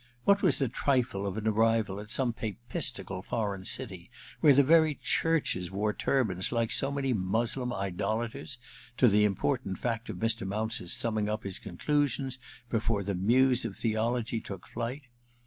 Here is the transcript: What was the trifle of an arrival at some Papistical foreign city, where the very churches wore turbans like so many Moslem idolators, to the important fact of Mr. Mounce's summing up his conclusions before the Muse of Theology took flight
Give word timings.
What 0.23 0.41
was 0.41 0.57
the 0.57 0.67
trifle 0.67 1.27
of 1.27 1.37
an 1.37 1.47
arrival 1.47 1.99
at 1.99 2.09
some 2.09 2.33
Papistical 2.33 3.21
foreign 3.21 3.65
city, 3.65 4.09
where 4.39 4.55
the 4.55 4.63
very 4.63 4.95
churches 4.95 5.69
wore 5.69 5.93
turbans 5.93 6.51
like 6.51 6.71
so 6.71 6.89
many 6.91 7.13
Moslem 7.13 7.71
idolators, 7.71 8.57
to 8.97 9.07
the 9.07 9.25
important 9.25 9.77
fact 9.77 10.09
of 10.09 10.17
Mr. 10.17 10.47
Mounce's 10.47 10.91
summing 10.91 11.29
up 11.29 11.43
his 11.43 11.59
conclusions 11.59 12.39
before 12.67 13.03
the 13.03 13.13
Muse 13.13 13.63
of 13.63 13.77
Theology 13.77 14.39
took 14.41 14.65
flight 14.65 15.03